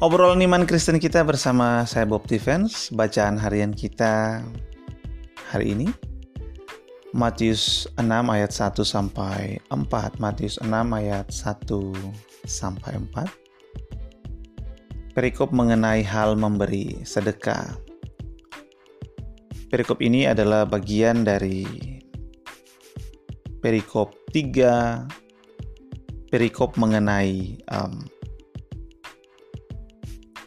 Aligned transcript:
Obrolan 0.00 0.40
iman 0.40 0.64
Kristen 0.64 0.96
kita 0.96 1.20
bersama 1.28 1.84
saya 1.84 2.08
Bob 2.08 2.24
Defense. 2.24 2.88
Bacaan 2.88 3.36
harian 3.36 3.68
kita 3.68 4.40
hari 5.52 5.76
ini 5.76 5.92
Matius 7.12 7.84
6 8.00 8.08
ayat 8.08 8.48
1 8.48 8.80
sampai 8.80 9.60
4. 9.68 10.16
Matius 10.16 10.56
6 10.64 10.72
ayat 10.72 11.28
1 11.28 12.48
sampai 12.48 12.96
4. 13.12 15.12
Perikop 15.12 15.52
mengenai 15.52 16.00
hal 16.00 16.32
memberi 16.32 17.04
sedekah. 17.04 17.76
Perikop 19.68 20.00
ini 20.00 20.24
adalah 20.24 20.64
bagian 20.64 21.28
dari 21.28 21.68
perikop 23.60 24.16
3 24.32 26.32
perikop 26.32 26.80
mengenai 26.80 27.60
um, 27.68 28.00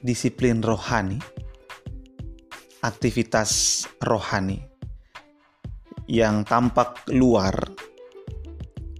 disiplin 0.04 0.60
rohani, 0.60 1.18
aktivitas 2.84 3.84
rohani 4.04 4.60
yang 6.12 6.44
tampak 6.44 7.08
luar 7.08 7.56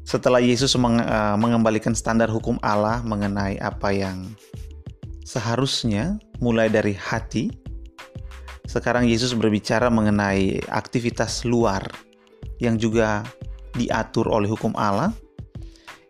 setelah 0.08 0.40
Yesus 0.40 0.80
uh, 0.80 1.36
mengembalikan 1.36 1.92
standar 1.92 2.32
hukum 2.32 2.56
Allah 2.64 3.04
mengenai 3.04 3.60
apa 3.60 3.92
yang 3.92 4.32
seharusnya 5.28 6.20
mulai 6.40 6.72
dari 6.72 6.96
hati. 6.96 7.52
Sekarang 8.64 9.04
Yesus 9.04 9.36
berbicara 9.36 9.92
mengenai 9.92 10.64
aktivitas 10.72 11.44
luar 11.44 11.84
yang 12.64 12.80
juga 12.80 13.28
diatur 13.76 14.32
oleh 14.32 14.48
hukum 14.48 14.72
Allah 14.80 15.12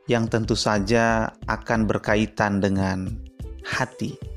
yang 0.06 0.28
tentu 0.28 0.54
saja 0.54 1.32
akan 1.48 1.88
berkaitan 1.88 2.60
dengan 2.60 3.08
hati 3.64 4.33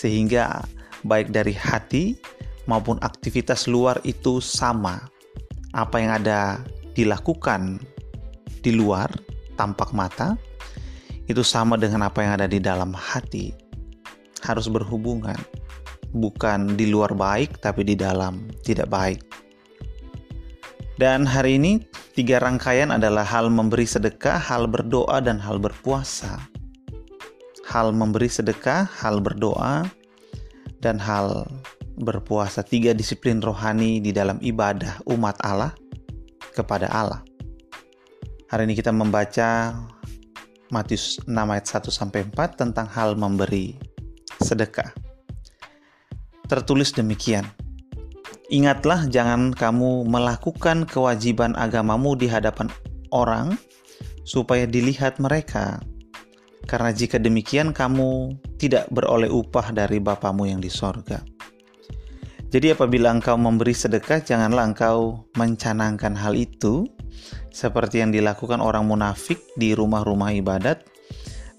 sehingga 0.00 0.64
baik 1.04 1.28
dari 1.28 1.52
hati 1.52 2.16
maupun 2.64 2.96
aktivitas 3.04 3.68
luar 3.68 4.00
itu 4.08 4.40
sama. 4.40 5.04
Apa 5.76 6.00
yang 6.00 6.16
ada 6.24 6.64
dilakukan 6.96 7.78
di 8.64 8.72
luar 8.72 9.12
tampak 9.60 9.92
mata 9.92 10.40
itu 11.28 11.44
sama 11.44 11.76
dengan 11.76 12.08
apa 12.08 12.24
yang 12.24 12.32
ada 12.40 12.48
di 12.48 12.58
dalam 12.58 12.96
hati. 12.96 13.52
Harus 14.40 14.72
berhubungan, 14.72 15.36
bukan 16.16 16.80
di 16.80 16.88
luar 16.88 17.12
baik 17.12 17.60
tapi 17.60 17.84
di 17.84 17.92
dalam 17.94 18.48
tidak 18.64 18.88
baik. 18.88 19.20
Dan 20.96 21.28
hari 21.28 21.60
ini 21.60 21.80
tiga 22.16 22.40
rangkaian 22.40 22.90
adalah 22.90 23.22
hal 23.22 23.46
memberi 23.52 23.86
sedekah, 23.86 24.36
hal 24.36 24.66
berdoa, 24.66 25.22
dan 25.22 25.38
hal 25.38 25.56
berpuasa 25.62 26.59
hal 27.70 27.94
memberi 27.94 28.26
sedekah, 28.26 28.90
hal 28.98 29.22
berdoa, 29.22 29.86
dan 30.82 30.98
hal 30.98 31.46
berpuasa. 32.02 32.66
Tiga 32.66 32.90
disiplin 32.90 33.38
rohani 33.38 34.02
di 34.02 34.10
dalam 34.10 34.42
ibadah 34.42 34.98
umat 35.06 35.38
Allah 35.46 35.70
kepada 36.50 36.90
Allah. 36.90 37.22
Hari 38.50 38.66
ini 38.66 38.74
kita 38.74 38.90
membaca 38.90 39.78
Matius 40.74 41.22
6 41.22 41.30
ayat 41.30 41.66
1 41.66 41.86
sampai 41.94 42.26
4 42.26 42.58
tentang 42.58 42.90
hal 42.90 43.14
memberi 43.14 43.78
sedekah. 44.42 44.90
Tertulis 46.50 46.90
demikian. 46.90 47.46
Ingatlah 48.50 49.06
jangan 49.06 49.54
kamu 49.54 50.10
melakukan 50.10 50.82
kewajiban 50.90 51.54
agamamu 51.54 52.18
di 52.18 52.26
hadapan 52.26 52.66
orang 53.14 53.54
supaya 54.26 54.66
dilihat 54.66 55.22
mereka 55.22 55.78
karena 56.68 56.90
jika 56.92 57.16
demikian 57.16 57.72
kamu 57.72 58.36
tidak 58.60 58.88
beroleh 58.92 59.28
upah 59.32 59.72
dari 59.72 60.00
Bapamu 60.00 60.48
yang 60.48 60.60
di 60.60 60.68
sorga. 60.68 61.22
Jadi 62.50 62.74
apabila 62.74 63.14
engkau 63.14 63.38
memberi 63.38 63.70
sedekah, 63.70 64.26
janganlah 64.26 64.74
engkau 64.74 65.22
mencanangkan 65.38 66.18
hal 66.18 66.34
itu 66.34 66.82
seperti 67.54 68.02
yang 68.02 68.10
dilakukan 68.10 68.58
orang 68.58 68.90
munafik 68.90 69.38
di 69.54 69.70
rumah-rumah 69.70 70.34
ibadat 70.34 70.82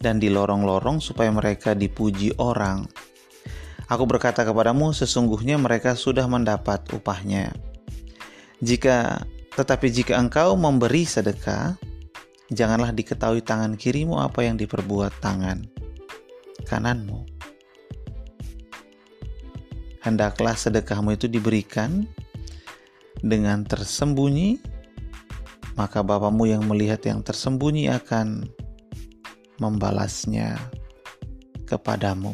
dan 0.04 0.20
di 0.20 0.28
lorong-lorong 0.28 1.00
supaya 1.00 1.32
mereka 1.32 1.72
dipuji 1.72 2.36
orang. 2.44 2.84
Aku 3.88 4.04
berkata 4.04 4.44
kepadamu, 4.44 4.92
sesungguhnya 4.92 5.56
mereka 5.56 5.96
sudah 5.96 6.28
mendapat 6.28 6.84
upahnya. 6.92 7.56
Jika 8.60 9.24
tetapi 9.52 9.92
jika 9.92 10.16
engkau 10.16 10.56
memberi 10.56 11.04
sedekah, 11.04 11.76
janganlah 12.52 12.92
diketahui 12.92 13.40
tangan 13.40 13.80
kirimu 13.80 14.20
apa 14.20 14.44
yang 14.44 14.60
diperbuat 14.60 15.24
tangan 15.24 15.64
kananmu. 16.68 17.24
Hendaklah 20.04 20.58
sedekahmu 20.58 21.16
itu 21.16 21.32
diberikan 21.32 22.10
dengan 23.22 23.64
tersembunyi, 23.64 24.58
maka 25.78 26.02
Bapamu 26.02 26.50
yang 26.50 26.66
melihat 26.68 27.06
yang 27.06 27.22
tersembunyi 27.22 27.88
akan 27.94 28.50
membalasnya 29.62 30.58
kepadamu. 31.70 32.34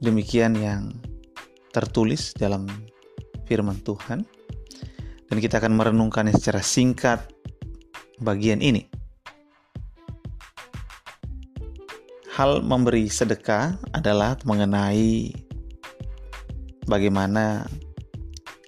Demikian 0.00 0.56
yang 0.56 0.82
tertulis 1.70 2.32
dalam 2.32 2.64
firman 3.44 3.76
Tuhan 3.84 4.24
dan 5.28 5.36
kita 5.40 5.60
akan 5.60 5.74
merenungkannya 5.76 6.34
secara 6.36 6.60
singkat 6.60 7.24
bagian 8.20 8.60
ini. 8.60 8.86
Hal 12.34 12.66
memberi 12.66 13.06
sedekah 13.06 13.78
adalah 13.94 14.34
mengenai 14.42 15.30
bagaimana 16.82 17.62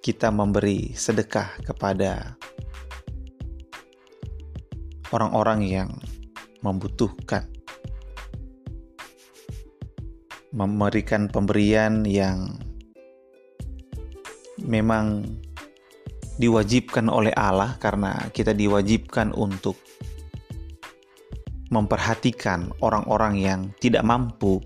kita 0.06 0.30
memberi 0.30 0.94
sedekah 0.94 1.50
kepada 1.66 2.38
orang-orang 5.10 5.66
yang 5.66 5.90
membutuhkan. 6.62 7.50
Memberikan 10.54 11.26
pemberian 11.28 12.06
yang 12.06 12.54
memang 14.62 15.26
diwajibkan 16.36 17.08
oleh 17.08 17.32
Allah 17.32 17.80
karena 17.80 18.28
kita 18.32 18.52
diwajibkan 18.52 19.32
untuk 19.32 19.80
memperhatikan 21.72 22.70
orang-orang 22.84 23.40
yang 23.40 23.60
tidak 23.82 24.06
mampu, 24.06 24.62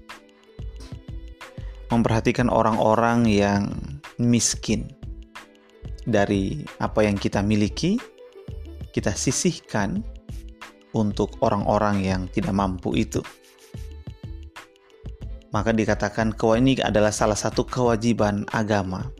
memperhatikan 1.88 2.52
orang-orang 2.52 3.24
yang 3.24 3.62
miskin 4.20 4.90
dari 6.04 6.66
apa 6.82 7.06
yang 7.06 7.16
kita 7.16 7.40
miliki, 7.40 7.96
kita 8.92 9.14
sisihkan 9.14 10.04
untuk 10.92 11.38
orang-orang 11.40 12.02
yang 12.02 12.22
tidak 12.34 12.52
mampu 12.52 12.98
itu. 12.98 13.22
Maka 15.50 15.74
dikatakan 15.74 16.30
ini 16.34 16.78
adalah 16.78 17.10
salah 17.10 17.34
satu 17.34 17.66
kewajiban 17.66 18.46
agama 18.54 19.10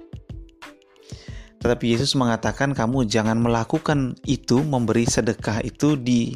tetapi 1.61 1.93
Yesus 1.93 2.17
mengatakan 2.17 2.73
kamu 2.73 3.05
jangan 3.05 3.37
melakukan 3.37 4.17
itu, 4.25 4.65
memberi 4.65 5.05
sedekah 5.05 5.61
itu 5.61 5.93
di 5.93 6.33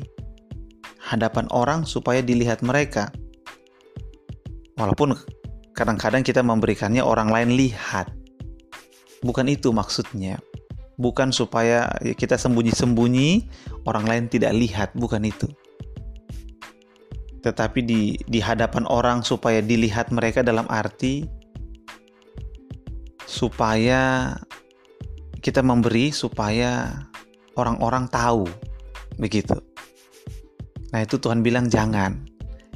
hadapan 1.00 1.48
orang 1.48 1.88
supaya 1.88 2.20
dilihat 2.20 2.60
mereka. 2.60 3.08
Walaupun 4.76 5.16
kadang-kadang 5.72 6.20
kita 6.20 6.44
memberikannya 6.44 7.00
orang 7.00 7.32
lain 7.32 7.56
lihat. 7.56 8.12
Bukan 9.24 9.48
itu 9.48 9.72
maksudnya. 9.72 10.36
Bukan 11.00 11.32
supaya 11.32 11.88
kita 12.04 12.36
sembunyi-sembunyi, 12.36 13.48
orang 13.88 14.04
lain 14.04 14.24
tidak 14.28 14.52
lihat, 14.52 14.92
bukan 14.92 15.24
itu. 15.24 15.48
Tetapi 17.40 17.80
di 17.80 18.20
di 18.28 18.40
hadapan 18.44 18.84
orang 18.92 19.24
supaya 19.24 19.64
dilihat 19.64 20.12
mereka 20.12 20.44
dalam 20.44 20.68
arti 20.68 21.24
supaya 23.24 24.36
kita 25.44 25.60
memberi 25.60 26.08
supaya 26.08 27.04
orang-orang 27.60 28.08
tahu 28.08 28.48
begitu. 29.20 29.60
Nah, 30.88 31.04
itu 31.04 31.20
Tuhan 31.20 31.44
bilang 31.44 31.68
jangan. 31.68 32.24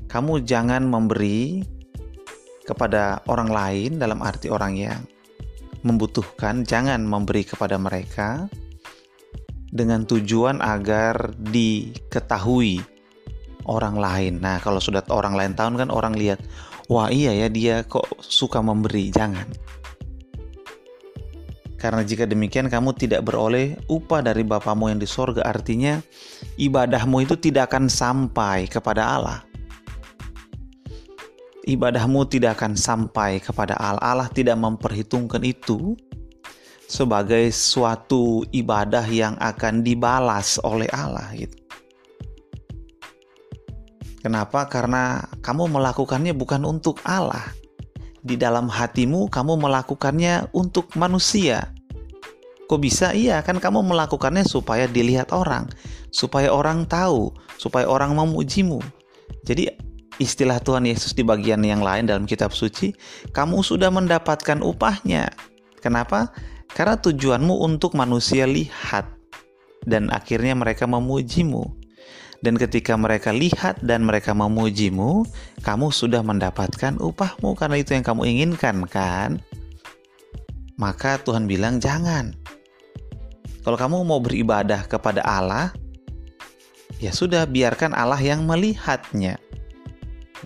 Kamu 0.05 0.45
jangan 0.45 0.85
memberi 0.85 1.65
kepada 2.69 3.25
orang 3.25 3.49
lain 3.49 3.91
dalam 3.97 4.21
arti 4.21 4.53
orang 4.53 4.77
yang 4.77 5.01
membutuhkan, 5.81 6.69
jangan 6.69 7.01
memberi 7.09 7.49
kepada 7.49 7.81
mereka 7.81 8.53
dengan 9.73 10.05
tujuan 10.05 10.61
agar 10.61 11.33
diketahui 11.41 12.85
orang 13.65 13.97
lain. 13.97 14.45
Nah, 14.45 14.61
kalau 14.61 14.81
sudah 14.81 15.01
orang 15.09 15.33
lain 15.33 15.53
tahu 15.57 15.81
kan 15.81 15.89
orang 15.89 16.13
lihat, 16.13 16.45
wah 16.93 17.09
iya 17.09 17.33
ya 17.33 17.49
dia 17.49 17.81
kok 17.89 18.05
suka 18.21 18.61
memberi, 18.61 19.09
jangan. 19.09 19.49
Karena 21.79 22.03
jika 22.03 22.27
demikian 22.27 22.67
kamu 22.67 22.91
tidak 22.99 23.23
beroleh 23.23 23.79
upah 23.87 24.21
dari 24.21 24.43
Bapamu 24.43 24.91
yang 24.91 24.99
di 24.99 25.07
sorga 25.07 25.47
Artinya 25.47 26.03
ibadahmu 26.59 27.23
itu 27.23 27.39
tidak 27.39 27.71
akan 27.71 27.87
sampai 27.87 28.67
kepada 28.67 29.07
Allah 29.07 29.49
ibadahmu 31.69 32.25
tidak 32.33 32.57
akan 32.59 32.73
sampai 32.75 33.45
kepada 33.45 33.77
Allah. 33.77 34.01
Allah 34.01 34.29
tidak 34.33 34.57
memperhitungkan 34.57 35.45
itu 35.45 35.93
sebagai 36.89 37.53
suatu 37.53 38.49
ibadah 38.49 39.05
yang 39.05 39.37
akan 39.37 39.85
dibalas 39.85 40.57
oleh 40.65 40.89
Allah 40.89 41.29
gitu. 41.37 41.53
Kenapa? 44.25 44.67
Karena 44.67 45.23
kamu 45.45 45.69
melakukannya 45.79 46.33
bukan 46.35 46.65
untuk 46.65 46.99
Allah. 47.05 47.45
Di 48.29 48.37
dalam 48.37 48.69
hatimu 48.69 49.33
kamu 49.33 49.57
melakukannya 49.57 50.53
untuk 50.53 50.93
manusia. 51.01 51.73
Kok 52.69 52.77
bisa? 52.77 53.17
Iya, 53.17 53.41
kan 53.41 53.57
kamu 53.57 53.81
melakukannya 53.81 54.45
supaya 54.45 54.85
dilihat 54.85 55.33
orang, 55.33 55.73
supaya 56.13 56.53
orang 56.53 56.85
tahu, 56.85 57.33
supaya 57.57 57.89
orang 57.89 58.13
memujimu. 58.13 58.85
Jadi 59.49 59.73
istilah 60.21 60.61
Tuhan 60.61 60.85
Yesus 60.85 61.17
di 61.17 61.25
bagian 61.25 61.65
yang 61.65 61.81
lain 61.81 62.05
dalam 62.05 62.29
kitab 62.29 62.53
suci, 62.53 62.93
kamu 63.33 63.65
sudah 63.65 63.89
mendapatkan 63.89 64.61
upahnya. 64.61 65.33
Kenapa? 65.81 66.29
Karena 66.69 67.01
tujuanmu 67.01 67.65
untuk 67.65 67.97
manusia 67.97 68.45
lihat 68.45 69.09
dan 69.89 70.13
akhirnya 70.13 70.53
mereka 70.53 70.85
memujimu. 70.85 71.78
Dan 72.39 72.55
ketika 72.55 72.95
mereka 72.95 73.35
lihat 73.35 73.83
dan 73.83 74.07
mereka 74.07 74.31
memujimu, 74.31 75.27
kamu 75.67 75.91
sudah 75.91 76.23
mendapatkan 76.23 76.95
upahmu 77.03 77.59
karena 77.59 77.83
itu 77.83 77.99
yang 77.99 78.07
kamu 78.07 78.23
inginkan 78.31 78.87
kan? 78.87 79.43
Maka 80.79 81.19
Tuhan 81.27 81.51
bilang 81.51 81.83
jangan. 81.83 82.31
Kalau 83.67 83.75
kamu 83.75 84.07
mau 84.07 84.23
beribadah 84.23 84.87
kepada 84.87 85.19
Allah, 85.27 85.75
ya 87.03 87.11
sudah 87.11 87.43
biarkan 87.51 87.91
Allah 87.91 88.23
yang 88.23 88.47
melihatnya. 88.47 89.43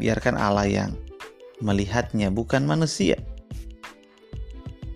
Biarkan 0.00 0.40
Allah 0.40 0.64
yang 0.64 0.90
melihatnya 1.60 2.32
bukan 2.32 2.64
manusia. 2.64 3.20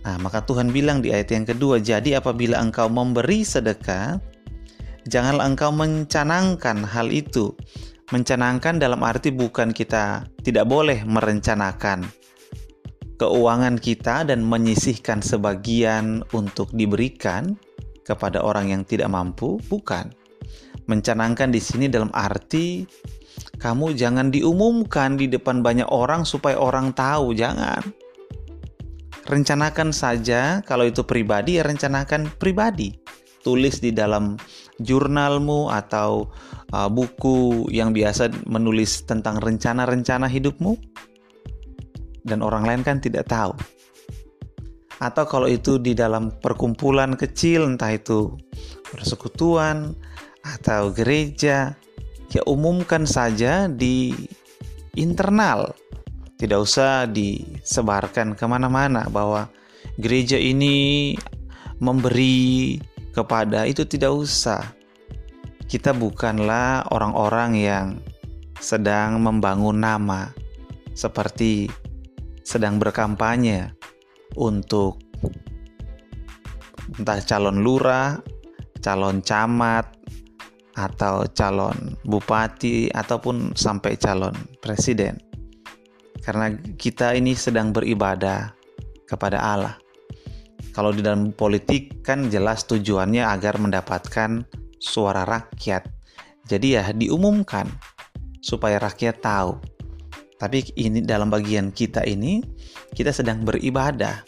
Nah, 0.09 0.17
maka 0.23 0.41
Tuhan 0.41 0.73
bilang 0.73 1.05
di 1.05 1.13
ayat 1.13 1.29
yang 1.35 1.45
kedua, 1.45 1.77
"Jadi 1.77 2.17
apabila 2.17 2.57
engkau 2.57 2.89
memberi 2.89 3.45
sedekah, 3.45 4.17
janganlah 5.09 5.47
engkau 5.49 5.71
mencanangkan 5.73 6.85
hal 6.85 7.11
itu." 7.11 7.55
Mencanangkan 8.07 8.79
dalam 8.79 9.03
arti 9.03 9.35
bukan 9.35 9.75
kita 9.75 10.31
tidak 10.47 10.71
boleh 10.71 11.03
merencanakan 11.03 12.07
keuangan 13.19 13.83
kita 13.83 14.23
dan 14.23 14.47
menyisihkan 14.47 15.19
sebagian 15.19 16.23
untuk 16.31 16.71
diberikan 16.71 17.59
kepada 18.07 18.47
orang 18.47 18.71
yang 18.71 18.83
tidak 18.87 19.11
mampu, 19.11 19.59
bukan. 19.67 20.15
Mencanangkan 20.87 21.51
di 21.51 21.59
sini 21.59 21.91
dalam 21.91 22.15
arti 22.15 22.87
kamu 23.59 23.99
jangan 23.99 24.31
diumumkan 24.31 25.19
di 25.19 25.27
depan 25.27 25.67
banyak 25.67 25.91
orang 25.91 26.23
supaya 26.23 26.55
orang 26.63 26.95
tahu, 26.95 27.35
jangan 27.35 27.83
rencanakan 29.27 29.91
saja 29.91 30.63
kalau 30.63 30.87
itu 30.87 31.03
pribadi 31.03 31.59
ya 31.59 31.67
rencanakan 31.67 32.31
pribadi 32.39 32.95
tulis 33.43 33.83
di 33.83 33.91
dalam 33.91 34.39
jurnalmu 34.81 35.73
atau 35.73 36.29
uh, 36.73 36.89
buku 36.91 37.69
yang 37.73 37.97
biasa 37.97 38.33
menulis 38.49 39.05
tentang 39.09 39.41
rencana-rencana 39.41 40.29
hidupmu? 40.29 40.77
Dan 42.27 42.43
orang 42.43 42.67
lain 42.67 42.83
kan 42.83 42.99
tidak 42.99 43.31
tahu. 43.31 43.55
Atau 44.99 45.29
kalau 45.29 45.47
itu 45.47 45.77
di 45.77 45.93
dalam 45.93 46.33
perkumpulan 46.41 47.15
kecil 47.15 47.69
entah 47.69 47.93
itu 47.93 48.33
persekutuan 48.89 49.93
atau 50.41 50.89
gereja 50.95 51.77
ya 52.33 52.43
umumkan 52.49 53.05
saja 53.05 53.69
di 53.69 54.13
internal. 54.97 55.73
Tidak 56.37 56.59
usah 56.61 57.09
disebarkan 57.09 58.37
ke 58.37 58.45
mana-mana 58.45 59.09
bahwa 59.09 59.49
gereja 59.97 60.37
ini 60.37 61.17
memberi 61.81 62.77
kepada 63.17 63.65
itu 63.65 63.89
tidak 63.89 64.13
usah. 64.13 64.61
Kita 65.65 65.97
bukanlah 65.97 66.85
orang-orang 66.93 67.51
yang 67.57 67.87
sedang 68.61 69.25
membangun 69.25 69.81
nama 69.81 70.29
seperti 70.93 71.73
sedang 72.45 72.77
berkampanye 72.77 73.73
untuk 74.37 75.01
entah 77.01 77.19
calon 77.25 77.65
lurah, 77.65 78.21
calon 78.85 79.25
camat, 79.25 79.97
atau 80.77 81.25
calon 81.33 81.97
bupati, 82.05 82.93
ataupun 82.93 83.57
sampai 83.57 83.97
calon 83.99 84.37
presiden 84.61 85.19
karena 86.27 86.51
kita 86.75 87.15
ini 87.15 87.39
sedang 87.39 87.71
beribadah 87.71 88.51
kepada 89.07 89.39
Allah. 89.39 89.79
Kalau 90.77 90.93
di 90.93 91.01
dalam 91.01 91.33
politik 91.33 92.05
kan 92.05 92.29
jelas 92.29 92.69
tujuannya 92.69 93.25
agar 93.25 93.57
mendapatkan 93.57 94.45
suara 94.77 95.25
rakyat. 95.25 95.89
Jadi 96.45 96.77
ya 96.77 96.93
diumumkan 96.93 97.65
supaya 98.45 98.77
rakyat 98.77 99.25
tahu. 99.25 99.57
Tapi 100.37 100.77
ini 100.77 101.01
dalam 101.01 101.33
bagian 101.33 101.73
kita 101.73 102.05
ini 102.05 102.45
kita 102.93 103.09
sedang 103.09 103.41
beribadah. 103.41 104.21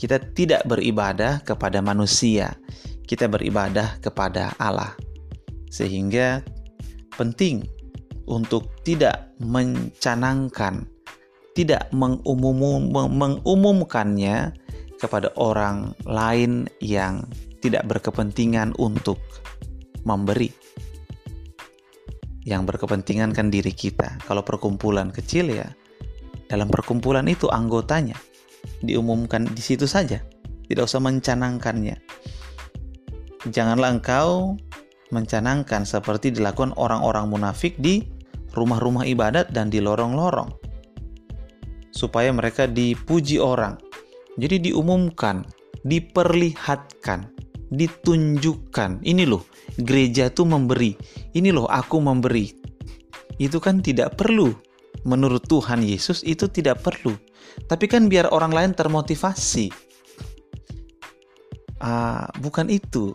Kita 0.00 0.16
tidak 0.32 0.64
beribadah 0.64 1.44
kepada 1.44 1.84
manusia. 1.84 2.56
Kita 3.04 3.28
beribadah 3.28 4.00
kepada 4.00 4.56
Allah. 4.56 4.96
Sehingga 5.68 6.40
penting 7.20 7.68
untuk 8.24 8.72
tidak 8.80 9.28
mencanangkan 9.44 10.88
tidak 11.52 11.88
mengumum, 11.92 12.88
mengumumkannya 12.92 14.56
kepada 15.02 15.34
orang 15.34 15.90
lain 16.06 16.70
yang 16.78 17.26
tidak 17.58 17.82
berkepentingan 17.90 18.78
untuk 18.78 19.18
memberi. 20.06 20.54
Yang 22.46 22.62
berkepentingan 22.74 23.34
kan 23.34 23.50
diri 23.50 23.74
kita. 23.74 24.22
Kalau 24.22 24.46
perkumpulan 24.46 25.10
kecil 25.10 25.50
ya, 25.50 25.66
dalam 26.46 26.70
perkumpulan 26.70 27.26
itu 27.26 27.50
anggotanya 27.50 28.14
diumumkan 28.82 29.50
di 29.50 29.62
situ 29.62 29.90
saja. 29.90 30.22
Tidak 30.70 30.86
usah 30.86 31.02
mencanangkannya. 31.02 31.98
Janganlah 33.50 33.98
engkau 33.98 34.54
mencanangkan 35.10 35.82
seperti 35.82 36.30
dilakukan 36.30 36.72
orang-orang 36.78 37.26
munafik 37.26 37.74
di 37.82 38.06
rumah-rumah 38.54 39.02
ibadat 39.04 39.50
dan 39.50 39.68
di 39.68 39.82
lorong-lorong 39.82 40.62
supaya 41.92 42.32
mereka 42.32 42.64
dipuji 42.64 43.36
orang. 43.36 43.76
Jadi 44.40 44.72
diumumkan, 44.72 45.44
diperlihatkan, 45.84 47.28
ditunjukkan. 47.72 49.04
Ini 49.04 49.24
loh, 49.28 49.44
gereja 49.80 50.32
tuh 50.32 50.48
memberi. 50.48 50.96
Ini 51.36 51.52
loh, 51.52 51.68
aku 51.68 52.00
memberi. 52.00 52.48
Itu 53.36 53.60
kan 53.60 53.84
tidak 53.84 54.16
perlu. 54.16 54.52
Menurut 55.02 55.44
Tuhan 55.50 55.82
Yesus 55.82 56.22
itu 56.22 56.46
tidak 56.46 56.80
perlu. 56.84 57.16
Tapi 57.66 57.90
kan 57.90 58.06
biar 58.06 58.30
orang 58.30 58.54
lain 58.54 58.72
termotivasi. 58.72 59.68
Uh, 61.82 62.30
bukan 62.38 62.70
itu. 62.70 63.12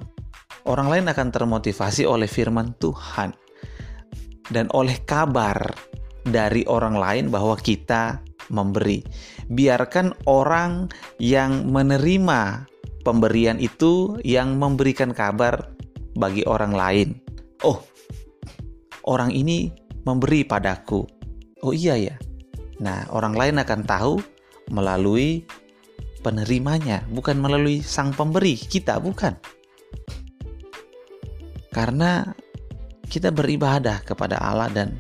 Orang 0.68 0.92
lain 0.92 1.08
akan 1.08 1.32
termotivasi 1.32 2.04
oleh 2.04 2.28
firman 2.28 2.76
Tuhan 2.76 3.32
dan 4.52 4.68
oleh 4.76 5.00
kabar 5.04 5.72
dari 6.28 6.68
orang 6.68 6.96
lain 6.96 7.26
bahwa 7.32 7.56
kita 7.56 8.20
memberi. 8.50 9.04
Biarkan 9.52 10.14
orang 10.28 10.92
yang 11.20 11.68
menerima 11.70 12.68
pemberian 13.08 13.60
itu 13.60 14.20
yang 14.28 14.60
memberikan 14.60 15.16
kabar 15.16 15.72
bagi 16.20 16.44
orang 16.44 16.74
lain. 16.76 17.10
Oh, 17.64 17.80
orang 19.08 19.32
ini 19.32 19.72
memberi 20.04 20.44
padaku. 20.44 21.08
Oh 21.64 21.74
iya 21.74 21.96
ya. 21.96 22.16
Nah, 22.84 23.10
orang 23.10 23.34
lain 23.34 23.56
akan 23.58 23.82
tahu 23.88 24.14
melalui 24.70 25.48
penerimanya, 26.22 27.08
bukan 27.10 27.40
melalui 27.40 27.82
sang 27.82 28.14
pemberi. 28.14 28.60
Kita 28.60 29.00
bukan. 29.02 29.34
Karena 31.72 32.26
kita 33.08 33.32
beribadah 33.32 34.04
kepada 34.04 34.36
Allah 34.42 34.68
dan 34.68 35.00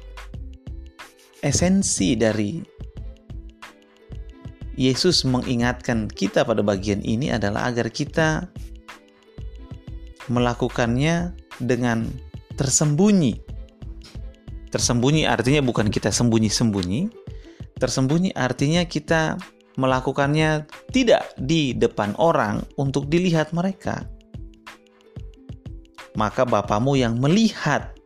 esensi 1.44 2.16
dari 2.16 2.77
Yesus 4.78 5.26
mengingatkan 5.26 6.06
kita 6.06 6.46
pada 6.46 6.62
bagian 6.62 7.02
ini 7.02 7.34
adalah 7.34 7.74
agar 7.74 7.90
kita 7.90 8.46
melakukannya 10.30 11.34
dengan 11.58 12.06
tersembunyi. 12.56 13.42
Tersembunyi 14.70 15.26
artinya 15.26 15.66
bukan 15.66 15.90
kita 15.90 16.14
sembunyi-sembunyi. 16.14 17.10
Tersembunyi 17.82 18.38
artinya 18.38 18.86
kita 18.86 19.42
melakukannya 19.82 20.70
tidak 20.94 21.26
di 21.42 21.74
depan 21.74 22.14
orang 22.22 22.62
untuk 22.78 23.10
dilihat 23.10 23.58
mereka. 23.58 24.06
Maka 26.18 26.46
Bapamu 26.46 26.98
yang 26.98 27.18
melihat 27.22 27.98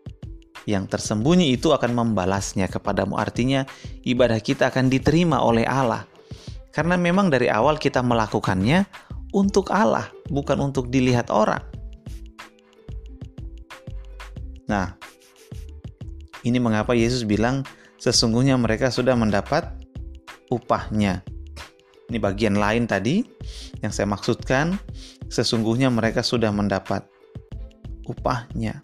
yang 0.67 0.85
tersembunyi 0.85 1.55
itu 1.55 1.71
akan 1.71 1.95
membalasnya 1.95 2.67
kepadamu. 2.67 3.17
Artinya 3.17 3.63
ibadah 4.03 4.37
kita 4.43 4.69
akan 4.69 4.91
diterima 4.91 5.41
oleh 5.41 5.63
Allah. 5.63 6.10
Karena 6.71 6.95
memang 6.95 7.27
dari 7.27 7.51
awal 7.51 7.75
kita 7.75 7.99
melakukannya 7.99 8.87
untuk 9.35 9.71
Allah, 9.71 10.07
bukan 10.31 10.71
untuk 10.71 10.87
dilihat 10.87 11.27
orang. 11.27 11.63
Nah, 14.71 14.95
ini 16.47 16.57
mengapa 16.63 16.95
Yesus 16.95 17.27
bilang 17.27 17.67
sesungguhnya 17.99 18.55
mereka 18.55 18.87
sudah 18.87 19.19
mendapat 19.19 19.67
upahnya. 20.47 21.23
Ini 22.07 22.17
bagian 22.19 22.55
lain 22.59 22.87
tadi 22.87 23.23
yang 23.83 23.91
saya 23.91 24.07
maksudkan, 24.07 24.79
sesungguhnya 25.27 25.91
mereka 25.91 26.23
sudah 26.23 26.51
mendapat 26.51 27.07
upahnya 28.07 28.79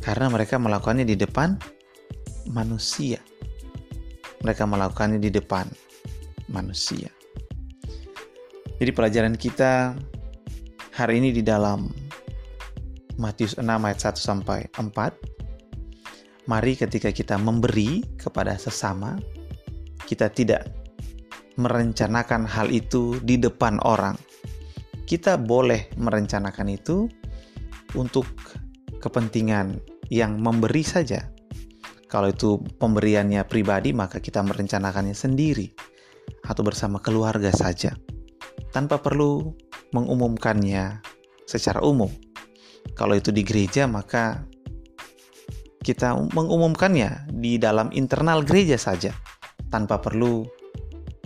karena 0.00 0.32
mereka 0.32 0.56
melakukannya 0.56 1.04
di 1.04 1.16
depan 1.16 1.60
manusia. 2.48 3.20
Mereka 4.40 4.64
melakukannya 4.64 5.20
di 5.20 5.28
depan 5.28 5.68
manusia. 6.50 7.08
Jadi 8.80 8.90
pelajaran 8.96 9.36
kita 9.36 9.94
hari 10.96 11.20
ini 11.20 11.36
di 11.36 11.44
dalam 11.44 11.88
Matius 13.20 13.60
6 13.60 13.68
ayat 13.68 14.00
1 14.00 14.16
sampai 14.16 14.64
4. 14.80 16.48
Mari 16.48 16.72
ketika 16.74 17.12
kita 17.12 17.36
memberi 17.36 18.00
kepada 18.16 18.56
sesama, 18.56 19.20
kita 20.08 20.32
tidak 20.32 20.72
merencanakan 21.60 22.48
hal 22.48 22.72
itu 22.72 23.20
di 23.20 23.36
depan 23.36 23.76
orang. 23.84 24.16
Kita 25.04 25.36
boleh 25.36 25.92
merencanakan 26.00 26.68
itu 26.72 27.04
untuk 27.92 28.24
kepentingan 29.04 29.76
yang 30.08 30.40
memberi 30.40 30.80
saja. 30.80 31.28
Kalau 32.08 32.32
itu 32.32 32.58
pemberiannya 32.80 33.44
pribadi, 33.44 33.92
maka 33.92 34.18
kita 34.18 34.40
merencanakannya 34.40 35.14
sendiri 35.14 35.90
atau 36.44 36.62
bersama 36.64 36.98
keluarga 36.98 37.52
saja, 37.52 37.94
tanpa 38.74 38.98
perlu 38.98 39.54
mengumumkannya 39.94 41.02
secara 41.46 41.82
umum. 41.82 42.10
Kalau 42.96 43.14
itu 43.18 43.30
di 43.30 43.42
gereja, 43.44 43.84
maka 43.90 44.46
kita 45.80 46.12
mengumumkannya 46.36 47.32
di 47.32 47.56
dalam 47.56 47.88
internal 47.92 48.44
gereja 48.44 48.76
saja, 48.76 49.14
tanpa 49.70 50.02
perlu 50.02 50.44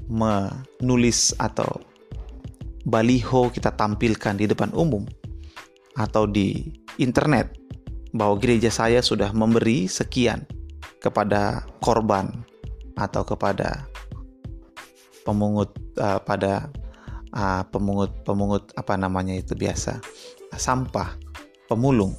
menulis 0.09 1.33
atau 1.41 1.81
baliho 2.85 3.49
kita 3.49 3.73
tampilkan 3.73 4.37
di 4.37 4.45
depan 4.45 4.69
umum 4.77 5.09
atau 5.97 6.29
di 6.29 6.69
internet 7.01 7.57
bahwa 8.13 8.37
gereja 8.39 8.69
saya 8.69 9.01
sudah 9.01 9.33
memberi 9.33 9.89
sekian 9.89 10.45
kepada 11.01 11.65
korban 11.81 12.31
atau 12.95 13.25
kepada 13.27 13.89
pemungut 15.25 15.73
uh, 15.99 16.21
pada 16.21 16.69
uh, 17.35 17.65
pemungut 17.69 18.13
pemungut 18.23 18.71
apa 18.79 18.95
namanya 18.95 19.35
itu 19.35 19.57
biasa 19.57 19.99
sampah 20.55 21.19
pemulung 21.67 22.15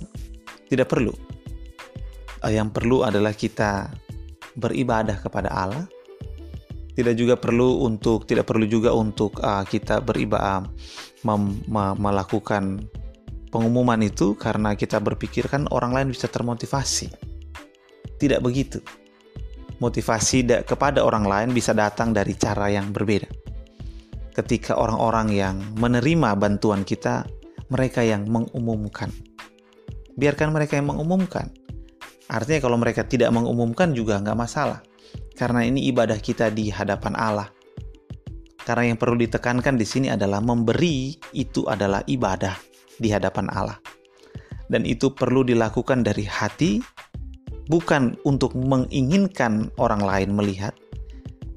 tidak 0.67 0.91
perlu 0.91 1.13
uh, 2.43 2.51
yang 2.51 2.73
perlu 2.73 3.07
adalah 3.07 3.31
kita 3.31 3.87
beribadah 4.57 5.21
kepada 5.21 5.49
Allah 5.53 5.85
tidak 6.95 7.15
juga 7.19 7.35
perlu 7.35 7.83
untuk 7.83 8.23
tidak 8.23 8.47
perlu 8.47 8.65
juga 8.67 8.95
untuk 8.95 9.39
uh, 9.43 9.67
kita 9.67 9.99
beribadah 9.99 10.63
melakukan 11.99 12.87
pengumuman 13.55 13.99
itu 14.03 14.35
karena 14.35 14.75
kita 14.75 14.99
berpikir 14.99 15.47
kan 15.47 15.63
orang 15.71 15.95
lain 15.95 16.07
bisa 16.11 16.27
termotivasi. 16.27 17.07
Tidak 18.19 18.39
begitu. 18.39 18.79
Motivasi 19.83 20.47
kepada 20.63 21.03
orang 21.03 21.27
lain 21.27 21.49
bisa 21.51 21.75
datang 21.75 22.15
dari 22.15 22.35
cara 22.39 22.71
yang 22.71 22.95
berbeda. 22.95 23.27
Ketika 24.35 24.75
orang-orang 24.75 25.31
yang 25.31 25.55
menerima 25.79 26.35
bantuan 26.35 26.83
kita, 26.83 27.27
mereka 27.71 28.03
yang 28.03 28.27
mengumumkan. 28.27 29.11
Biarkan 30.15 30.55
mereka 30.55 30.79
yang 30.79 30.91
mengumumkan. 30.91 31.51
Artinya 32.31 32.59
kalau 32.63 32.77
mereka 32.79 33.03
tidak 33.05 33.31
mengumumkan 33.35 33.91
juga 33.91 34.19
nggak 34.19 34.37
masalah. 34.39 34.79
Karena 35.35 35.67
ini 35.67 35.91
ibadah 35.91 36.17
kita 36.19 36.51
di 36.51 36.71
hadapan 36.71 37.13
Allah. 37.15 37.49
Karena 38.65 38.89
yang 38.89 38.97
perlu 38.97 39.19
ditekankan 39.19 39.77
di 39.77 39.85
sini 39.85 40.07
adalah 40.09 40.41
memberi 40.41 41.13
itu 41.37 41.67
adalah 41.69 42.01
ibadah 42.07 42.55
di 42.97 43.11
hadapan 43.13 43.51
Allah. 43.53 43.77
Dan 44.65 44.87
itu 44.89 45.13
perlu 45.13 45.45
dilakukan 45.45 46.01
dari 46.01 46.25
hati, 46.25 46.81
bukan 47.67 48.17
untuk 48.25 48.53
menginginkan 48.53 49.73
orang 49.81 50.01
lain 50.03 50.29
melihat, 50.33 50.73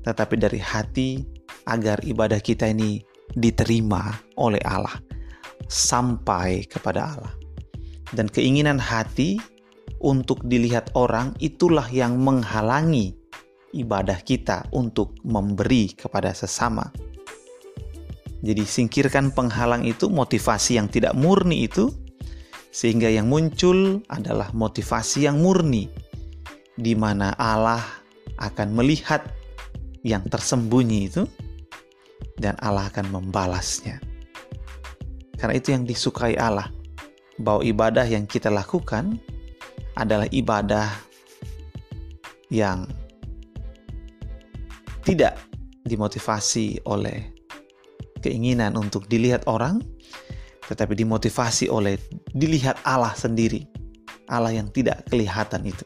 tetapi 0.05 0.41
dari 0.41 0.61
hati 0.61 1.25
agar 1.69 2.01
ibadah 2.05 2.41
kita 2.41 2.69
ini 2.73 3.05
diterima 3.37 4.17
oleh 4.41 4.61
Allah 4.65 4.97
sampai 5.69 6.65
kepada 6.65 7.13
Allah. 7.13 7.35
Dan 8.09 8.33
keinginan 8.33 8.81
hati 8.81 9.37
untuk 10.01 10.41
dilihat 10.49 10.97
orang 10.97 11.37
itulah 11.45 11.85
yang 11.93 12.17
menghalangi 12.17 13.13
ibadah 13.77 14.17
kita 14.25 14.65
untuk 14.73 15.13
memberi 15.29 15.93
kepada 15.93 16.33
sesama. 16.33 16.89
Jadi 18.41 18.63
singkirkan 18.65 19.35
penghalang 19.35 19.83
itu, 19.85 20.07
motivasi 20.07 20.79
yang 20.79 20.87
tidak 20.87 21.13
murni 21.19 21.67
itu, 21.67 21.91
sehingga 22.71 23.09
yang 23.09 23.27
muncul 23.27 24.05
adalah 24.13 24.53
motivasi 24.53 25.27
yang 25.27 25.41
murni, 25.41 25.89
di 26.79 26.95
mana 26.95 27.35
Allah 27.41 27.83
akan 28.39 28.77
melihat 28.77 29.25
yang 30.07 30.23
tersembunyi 30.29 30.99
itu, 31.11 31.27
dan 32.39 32.55
Allah 32.63 32.87
akan 32.93 33.11
membalasnya. 33.11 33.99
Karena 35.39 35.55
itu 35.59 35.75
yang 35.75 35.83
disukai 35.87 36.39
Allah, 36.39 36.71
bahwa 37.39 37.63
ibadah 37.63 38.07
yang 38.07 38.27
kita 38.27 38.51
lakukan 38.51 39.19
adalah 39.99 40.27
ibadah 40.31 40.91
yang 42.51 42.87
tidak 45.03 45.41
dimotivasi 45.89 46.85
oleh 46.85 47.33
keinginan 48.21 48.77
untuk 48.77 49.07
dilihat 49.09 49.47
orang, 49.47 49.81
tetapi 50.69 50.93
dimotivasi 50.93 51.73
oleh 51.73 51.97
dilihat 52.37 52.77
Allah 52.85 53.17
sendiri, 53.17 53.65
Allah 54.29 54.53
yang 54.53 54.69
tidak 54.69 55.09
kelihatan 55.09 55.65
itu. 55.65 55.85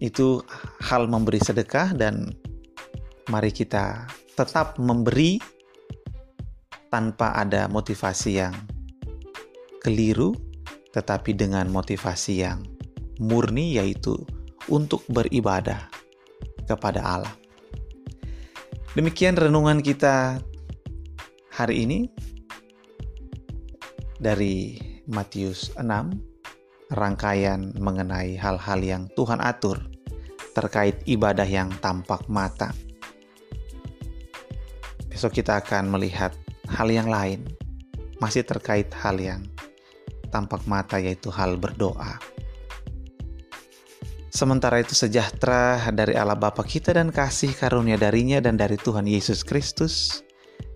Itu 0.00 0.40
hal 0.80 1.04
memberi 1.04 1.44
sedekah 1.44 1.92
dan 1.92 2.32
mari 3.28 3.52
kita 3.52 4.08
tetap 4.32 4.80
memberi 4.80 5.36
tanpa 6.88 7.36
ada 7.36 7.68
motivasi 7.68 8.40
yang 8.40 8.56
keliru, 9.84 10.32
tetapi 10.96 11.36
dengan 11.36 11.68
motivasi 11.68 12.40
yang 12.40 12.64
murni 13.20 13.76
yaitu 13.76 14.16
untuk 14.72 15.04
beribadah 15.12 15.84
kepada 16.64 17.04
Allah. 17.04 17.34
Demikian 18.96 19.36
renungan 19.36 19.84
kita 19.84 20.40
hari 21.52 21.84
ini 21.84 22.08
dari 24.20 24.76
Matius 25.08 25.72
6, 25.80 26.92
rangkaian 26.92 27.72
mengenai 27.80 28.36
hal-hal 28.36 28.80
yang 28.84 29.02
Tuhan 29.16 29.40
atur 29.40 29.80
terkait 30.52 31.00
ibadah 31.08 31.48
yang 31.48 31.72
tampak 31.80 32.28
mata. 32.28 32.76
Besok 35.08 35.40
kita 35.40 35.64
akan 35.64 35.88
melihat 35.88 36.36
hal 36.68 36.92
yang 36.92 37.08
lain, 37.08 37.48
masih 38.20 38.44
terkait 38.44 38.92
hal 39.00 39.16
yang 39.16 39.42
tampak 40.28 40.62
mata, 40.68 41.00
yaitu 41.00 41.32
hal 41.32 41.56
berdoa. 41.56 42.20
Sementara 44.30 44.78
itu 44.78 44.94
sejahtera 44.94 45.90
dari 45.90 46.14
Allah 46.14 46.38
Bapa 46.38 46.62
kita 46.62 46.94
dan 46.94 47.10
kasih 47.10 47.50
karunia 47.50 47.98
darinya 47.98 48.38
dan 48.38 48.54
dari 48.54 48.78
Tuhan 48.78 49.08
Yesus 49.08 49.42
Kristus 49.42 50.22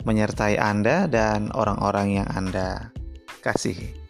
menyertai 0.02 0.58
Anda 0.58 1.06
dan 1.06 1.54
orang-orang 1.54 2.18
yang 2.18 2.28
Anda 2.34 2.93
kasihi. 3.44 4.03